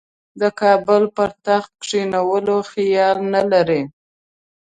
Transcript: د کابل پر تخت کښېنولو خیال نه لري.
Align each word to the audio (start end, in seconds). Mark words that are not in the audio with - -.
د 0.41 0.43
کابل 0.61 1.03
پر 1.15 1.29
تخت 1.45 1.71
کښېنولو 1.81 2.57
خیال 2.71 3.17
نه 3.33 3.41
لري. 3.51 3.81